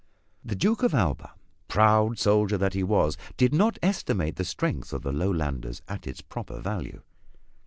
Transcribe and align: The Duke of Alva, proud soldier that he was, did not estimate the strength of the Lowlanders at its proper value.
The 0.43 0.55
Duke 0.55 0.81
of 0.81 0.95
Alva, 0.95 1.35
proud 1.67 2.17
soldier 2.17 2.57
that 2.57 2.73
he 2.73 2.81
was, 2.81 3.17
did 3.37 3.53
not 3.53 3.77
estimate 3.83 4.35
the 4.37 4.43
strength 4.43 4.93
of 4.93 5.03
the 5.03 5.11
Lowlanders 5.13 5.83
at 5.87 6.07
its 6.07 6.21
proper 6.21 6.59
value. 6.59 7.03